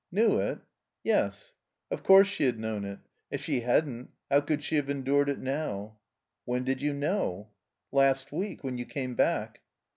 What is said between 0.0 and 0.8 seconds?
•'Knew it?"